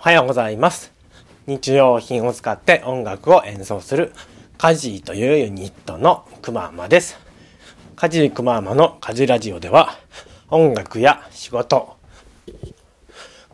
[0.00, 0.94] おはようございます。
[1.46, 4.14] 日用品を使って音楽を演奏する
[4.56, 7.18] カジーというユニットのくまーまです。
[7.96, 9.98] カジーくまーまのカジラジオでは
[10.48, 11.98] 音楽や仕事、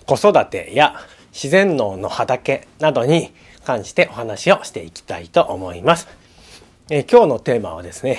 [0.06, 0.94] 子育てや
[1.32, 3.32] 自然農の畑などに
[3.64, 6.06] 関してお話をしていきたいと思います。
[6.90, 8.18] え今日のテーマはですね、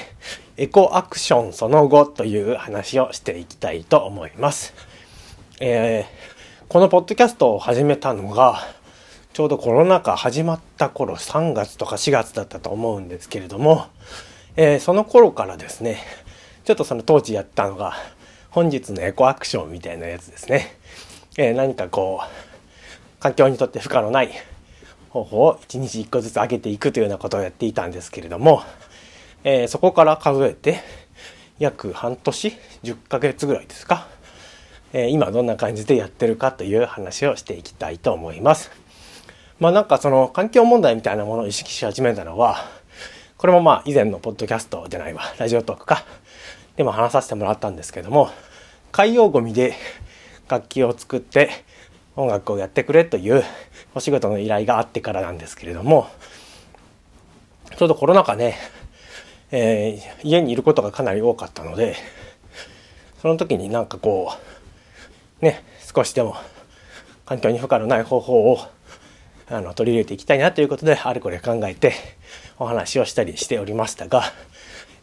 [0.58, 4.74] エコアクションその後という話をしていきたいと思います。
[5.62, 6.37] えー
[6.70, 8.60] このポッドキャストを始めたのが、
[9.32, 13.86] ちょうどコロナ禍始まった頃、3月とか4月だったと思うんですけれども、
[14.58, 15.98] えーその頃からですね、
[16.66, 17.94] ちょっとその当時やったのが、
[18.50, 20.76] 本日のエコアクションみたいなやつですね。
[21.38, 24.32] えー何かこう、環境にとって負荷のない
[25.10, 28.62] 方法を1日1個ずつ上げていくというようなことをやっていたんですけれども、
[29.46, 30.82] えーそこから数えて
[31.60, 34.10] 約半年10ヶ月ぐらいですか、
[34.94, 38.72] え今どんな感じでやってるかという話をしていきたいと思います。
[39.60, 42.58] まあなんかその環境問題みたいなものを意識し始めたのは、
[43.38, 46.06] これもまあ以前のポッドキャストじゃないわ、ラジオトークか、
[46.76, 48.30] でも話させてもらったんですけども、
[48.92, 49.76] 海洋ゴミで
[50.48, 51.50] 楽器を作って
[52.16, 53.44] 音楽をやってくれという
[53.94, 56.08] お仕事の依頼があってからなんですけれども、
[57.78, 58.58] ちょうどコロナ禍ね、
[59.52, 61.96] えー家にいることがかなり多かったので、
[63.22, 64.67] その時になんかこう、
[65.42, 66.36] ね、少しでも
[67.26, 68.60] 環境に負荷のない方法を
[69.50, 71.94] あの取り入れていきたいなということで、あれこれ考えて
[72.60, 74.24] お話をしたりしておりましたが、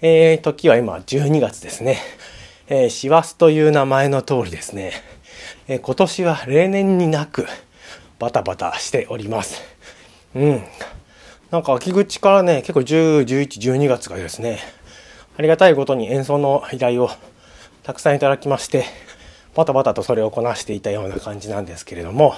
[0.02, 1.98] えー、時は今12月ですね。
[2.66, 4.92] えー、師走という名前の通りですね、
[5.68, 7.46] えー今年は例年になく
[8.18, 9.62] バタバタしております。
[10.34, 10.62] うん。
[11.50, 14.58] なんか秋口からね、結構10、11、12月がですね、
[15.36, 17.10] ありがたいことに演奏の依頼を
[17.82, 18.84] たくさんいただきまして、
[19.54, 22.34] バタバタとそれをこなしていたような感じなんですけれども、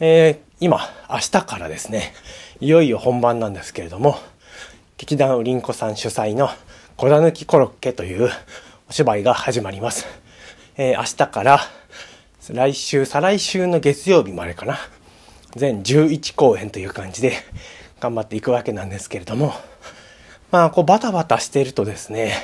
[0.00, 2.12] えー今、明日からですね、
[2.60, 4.16] いよいよ本番なんですけれども、
[4.96, 6.48] 劇団ウリンコさん主催の
[6.96, 8.30] 小田抜きコロッケという
[8.88, 10.06] お芝居が始まります。
[10.76, 11.60] えー明日から
[12.50, 14.78] 来週、再来週の月曜日までかな。
[15.54, 17.34] 全11公演という感じで
[18.00, 19.52] 頑張っていくわけなんですけれども、
[20.50, 22.34] まあ、こうバタバタしてるとですね、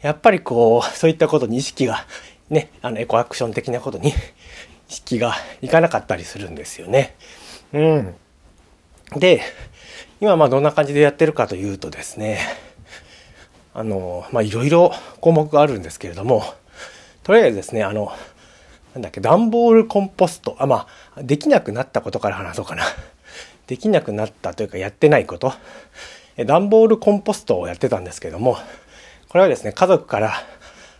[0.00, 2.06] やっぱりこう、そういったことに意識が、
[2.50, 4.10] ね、あの、エコアクション的なことに
[4.88, 7.14] 意識がいかなかったりするんですよね。
[7.72, 8.14] うん。
[9.16, 9.42] で、
[10.20, 12.40] 今まあどんな感じでやってるかというとですね、
[13.74, 16.44] あの、まあいろいろ項目があるんですけれども、
[17.22, 18.12] とりあえずですね、あの、
[18.94, 20.56] なんだっけ、段ボールコンポスト。
[20.58, 22.84] あ、まあ、できなくなったことから話そうかな。
[23.66, 25.52] できなくなったというか、やってないこと。
[26.38, 28.56] え段ボールコンポストをやってたんですけども、
[29.28, 30.32] これはですね、家族から、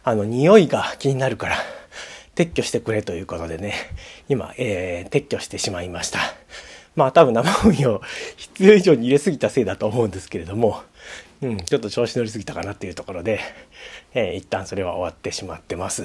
[0.08, 1.56] あの、匂いが気になるから、
[2.36, 3.74] 撤去してくれということでね、
[4.28, 6.20] 今、えー撤去してしまいました。
[6.94, 8.00] まあ多分生ゴミを
[8.36, 10.80] 必要以上に入れすぎたせいだと思うんですけれども、
[11.42, 13.40] うん、ちょっと調子乗りすぎたかなっていうところで、
[14.14, 16.04] えー一旦それは終わってしまってます。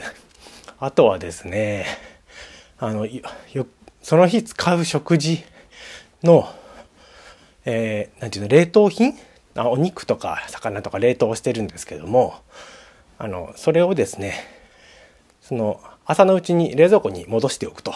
[0.79, 1.85] あとはですね、
[2.79, 3.21] あの、よ、
[4.01, 5.43] その日使う食事
[6.23, 6.51] の、
[7.65, 9.13] えーなんていうの、冷凍品？
[9.53, 12.33] あお肉とか魚とか冷凍してるんですけども、
[13.23, 14.33] あの、それをですね、
[15.41, 17.93] その、朝のうちに冷蔵庫に戻しておくと。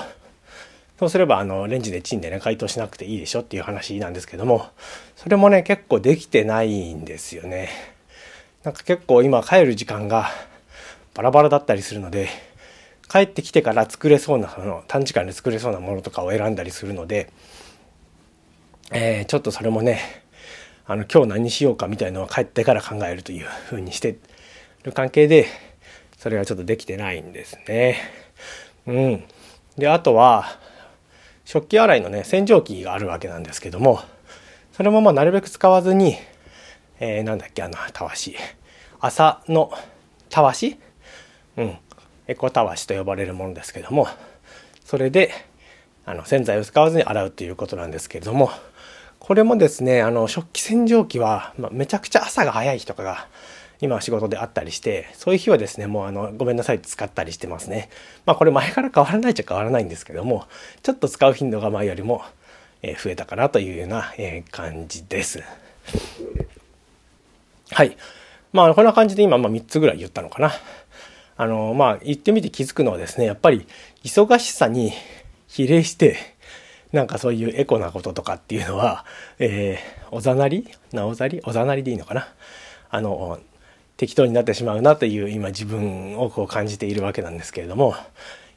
[1.00, 4.68] そうすれば、あの、レンジでチンでね、解凍しなくていいでしょっていう話なんですけども、
[5.16, 7.70] それもね、結構できてないんですよね。
[8.64, 10.30] なんか結構今帰る時間が
[11.16, 12.30] バラバラだったりするので、
[13.10, 17.32] 帰ってきてから作れそうな、その短時間で作れそうなものとかを選んだりするので、
[18.92, 20.02] えーちょっとそれもね、
[20.86, 24.18] あの、今日何しようかみたいのは帰ってから考えるという風にして
[24.86, 25.48] る関係で、
[26.18, 27.98] それがちょっとできてないんですね。
[28.88, 29.24] うん。
[29.78, 30.46] で、あとは、
[31.44, 34.02] 食器洗いのね、洗浄機があるわけなんですけども、
[34.72, 36.16] それもまあなるべく使わずに、
[37.00, 38.36] えーなんだっけ、あの、たわし。
[39.00, 39.72] 朝の
[40.30, 40.78] たわし？
[41.58, 41.78] うん。
[42.28, 44.08] エコたわしと呼ばれるものですけども、
[44.84, 45.32] それで、
[46.06, 48.50] あの、洗剤を使わずに洗うということなんですけれども、
[49.20, 53.28] これもですね、あの、食器洗浄機は、まあ、めちゃくちゃ朝が早い日とかが、
[53.82, 57.90] 今仕事であったりして、そういう日はですね、もうあの、ごめんなさいって使ったりしてますね。
[58.26, 60.46] まあこれ前から変わらないっちゃ変わらないんですけども、
[60.84, 62.24] ちょっと使う頻度が前よりも、
[62.82, 65.44] え増えたかなというような、え感じです。
[67.72, 67.98] はい。
[68.54, 70.52] まあこんな感じで今、まあ3つぐらい言ったのかな。
[71.38, 73.68] あの、まあ言ってみて気づくのはですね、やっぱり
[74.04, 74.94] 忙しさに
[75.48, 76.18] 比例して、
[76.94, 79.06] なんかそういうエコなこととかっていうのは、
[79.40, 80.70] えーおざなり？
[80.94, 81.42] なおざり？
[81.44, 82.28] おざなりでいいのかな？
[82.90, 83.40] あの、
[83.98, 87.96] 適当になってしまうなという今自分をこう感じているわけなんですけれども、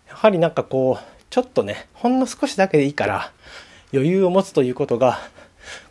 [0.09, 3.33] やはりなんかこう、ちょっとね、ほんの少しだけでいいから
[3.93, 5.19] 余裕を持つということが、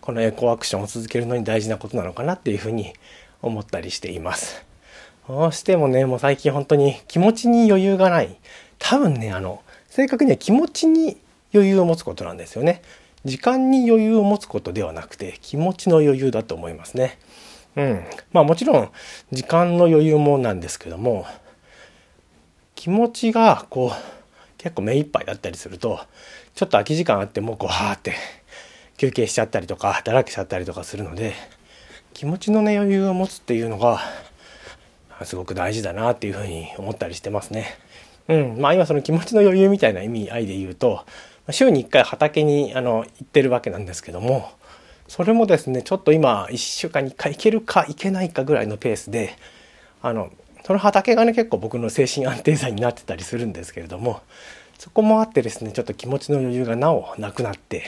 [0.01, 2.93] このエコアクションを続けるのに大事なことなのかなっていうふうに
[3.41, 4.65] 思ったりしています。
[5.27, 8.37] どうしてもね、もう最近本当に気持ちに余裕がない。
[8.79, 11.17] 多分ね、あの、正確には気持ちに
[11.53, 12.81] 余裕を持つことなんですよね。
[13.25, 17.17] 時間に余裕を持つことではなくて気持ちの余裕だと思いますね。
[17.77, 18.03] うん。
[18.33, 18.91] まあもちろん
[19.31, 21.25] 時間の余裕もなんですけども
[22.75, 25.99] 気持ちがこう結構目いっぱいだったりすると
[26.55, 28.15] ちょっと空き時間あってもこうはーって
[28.97, 31.33] 休憩しちゃったりとかだらけちゃったりとかするので
[32.13, 34.01] 気持ちのね余裕を持つっていうのが
[35.23, 37.77] すごく大事だなっていうふうに思ったりしてますね。
[38.27, 38.57] うん。
[38.59, 41.05] まあ今その気持ちの余裕みたいな意味合いで言うと、
[41.49, 44.51] 週に1回畑にあの行ってるわけなんですけども、
[45.07, 49.37] それもですね、ちょっと今1週間に1回行けるか行けないかぐらいのペースで、
[50.01, 50.31] あの、
[50.65, 54.21] その畑がね、結構僕の精神安定剤になってたりするんですけれども、
[54.77, 57.83] そこもあってですね、ちょっと気持ちの余裕がなおなくなって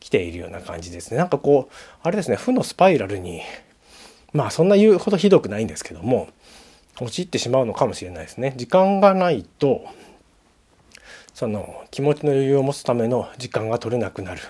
[0.00, 1.18] きているような感じですね。
[1.18, 3.42] なんかこう、あれですね、負のスパイラルに、
[4.32, 6.28] まあそんな言うほどひどくないんですけども、
[7.00, 8.54] 陥ってしまうのかもしれないですね。
[8.56, 9.84] 時間がないと、
[11.32, 14.40] その気持ちの余裕を持つための時間が取れなくなる。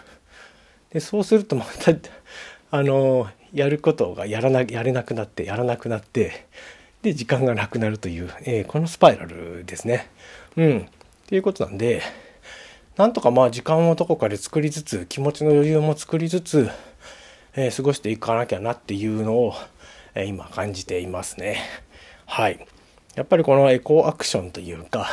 [0.93, 1.93] でそうするとまた
[2.71, 6.47] あのやることがやらなやれなくなってやらなくなって
[7.03, 10.09] で時間がなくなるという、えー、このスパイラルですね。
[10.57, 10.79] うん。
[10.81, 10.85] っ
[11.27, 12.03] ていうことなんで
[12.97, 16.69] なんとかまあ時間をどこかで作りつつ気持ちの余裕も作りつつ、
[17.55, 19.55] えー、過ごしていかなきゃなっていうのを、
[20.15, 21.59] えー、今感じていますね。
[22.27, 22.67] はい。
[23.15, 25.07] やっぱりこのエコーアクションというか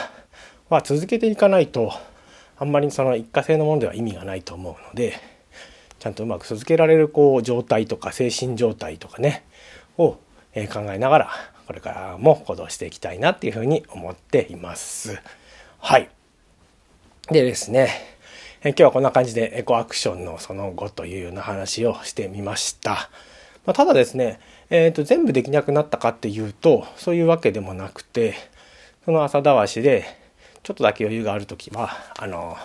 [0.70, 1.92] は続けていかないと
[2.58, 5.37] あんまりその一過性のものでは意味がないと思うので
[6.00, 9.44] ちゃんとうまく続けられるこう状態とか精神状態とかね
[9.98, 10.18] を
[10.54, 11.30] 考えながら
[11.68, 15.20] これからも行動していきたいなっていうふうに思っています。
[15.80, 16.10] はい。
[17.30, 17.90] でですね、
[18.64, 23.10] え今日はこんな感じでエコアクションのその後というような話をしてみました。
[23.66, 24.40] まあ、ただですね、
[24.70, 28.36] えー、と全部できなくなったかっていうとそういうわけでもなくて
[29.04, 30.06] その朝だしで
[30.64, 32.58] ちょっとだけ余裕がある時はあの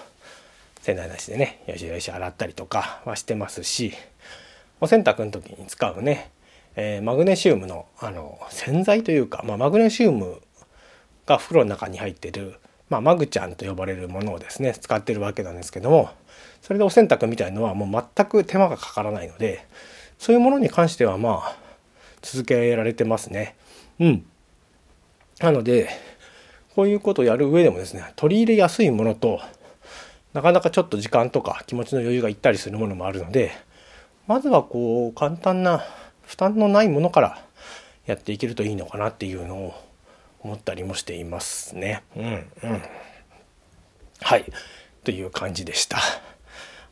[0.82, 3.94] 洗剤なしでねよしよし洗ったりとかはしてますし
[4.80, 6.30] お洗濯の時に使うね、
[6.76, 10.42] えー、マグネシウムのあの洗剤というか、まあ、マグネシウム
[11.24, 12.56] が袋の中に入ってる、
[12.90, 16.10] まあ、マグちゃんと呼ばれるものをですね使ってるわけなんですけども
[16.60, 19.66] それでお洗濯みたいのはもう全く手間がかからないので
[20.18, 21.62] そういうものに関してはまあ
[22.22, 23.56] 続けられてますね。
[24.00, 24.24] うん。
[25.40, 25.90] なので、
[26.74, 29.40] こういうことをやる上でもですね、取り入れやすいものと、
[30.32, 33.52] なかなかちょっと時間とか気持ちの余裕がいったりするものもあるので、
[34.26, 35.84] まずはこう、簡単な
[36.22, 37.44] 負担のないものから
[38.06, 39.74] やっていけるといいのかなっていうのを
[40.40, 42.02] 思ったりもしていますね。
[42.16, 42.82] うん、うん。
[44.20, 44.44] はい。
[45.04, 45.98] という感じでした。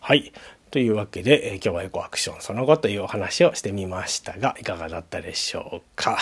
[0.01, 0.33] はい。
[0.71, 6.19] というわけで、えー、今日はエコアクションその後というお話をしてみましたが、いかがだったでしょうか。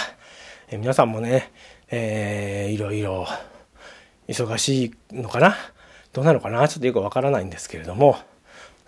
[0.69, 1.51] えー、皆さんもね、
[1.91, 3.27] えー、いろいろ
[4.29, 5.57] 忙しいのかな
[6.19, 6.67] どうなのかな？
[6.67, 8.19] ちょっとよくわからないんですけれども、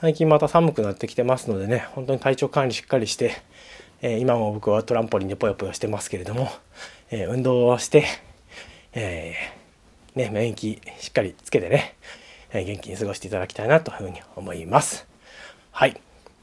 [0.01, 3.41] 最近また寒くなってきてますのでね、本当に体調管理しっかりして、
[4.03, 6.49] えー、今も僕はトランポリンでぽよぽよしてますけれども、
[7.09, 8.05] えー、運動をして、
[8.95, 11.95] えー、ね、免疫しっかりつけてね、
[12.53, 15.07] え元気に過ごしていただきたいなというふうに思います。
[15.71, 16.01] はい、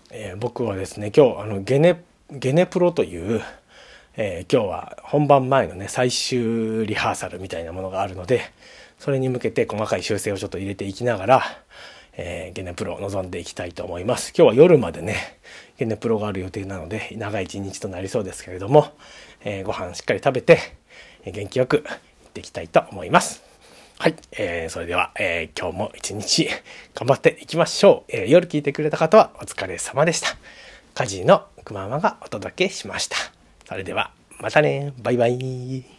[0.10, 2.02] えー、僕はですね今日あのゲネ
[2.32, 3.42] ゲネプロという、
[4.16, 8.42] え、今日は本番前のね最終リハーサルみたいなものがあるので
[9.00, 11.44] それに向けて細かい修正をちょっと入れていきながら、
[12.14, 15.40] えー、ゲネプロを臨んでいきたいと思います今日は夜までね
[15.78, 18.92] ゲネプロがある予定なので長い一日となりそうですけれども、
[19.44, 20.60] えー、ご飯しっかり食べて
[21.26, 21.90] 元気よく行
[22.30, 23.48] っていきたいと思います
[24.00, 24.16] はい。
[24.34, 26.48] えー、それでは、えー、今日も一日
[26.94, 28.12] 頑張っていきましょう。
[28.16, 30.38] えー、夜聞いてくれた方はお疲れ様でした。
[30.94, 33.18] 家事のくままがお届けしました。
[33.68, 34.94] それでは、またね。
[35.00, 35.97] バイバイ。